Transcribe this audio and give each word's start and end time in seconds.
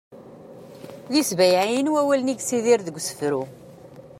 d 1.11 1.13
isbayɛiyen 1.21 1.91
wawalen 1.93 2.31
i 2.33 2.35
yessidir 2.35 2.79
deg 2.83 2.97
usefru 2.99 3.41